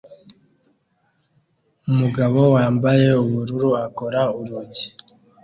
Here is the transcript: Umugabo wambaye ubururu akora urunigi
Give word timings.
Umugabo 1.91 2.39
wambaye 2.55 3.07
ubururu 3.21 3.69
akora 3.85 4.21
urunigi 4.39 4.87